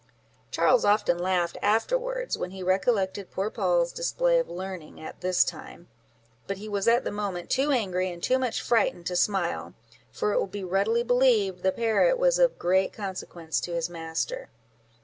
[0.49, 5.89] Charles often laughed afterwards, when he recollected poor Poll's display of learning at this time;
[6.47, 9.75] but he was at the moment too angry, and too much frightened, to smile,
[10.11, 14.49] for it will be readily believed the parrot was of great consequence to his master.